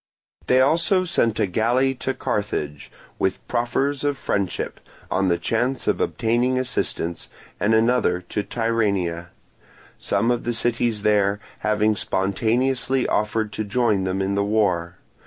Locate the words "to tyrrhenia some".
8.21-10.31